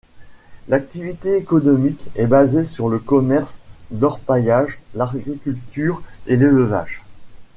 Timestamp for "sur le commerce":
2.63-3.59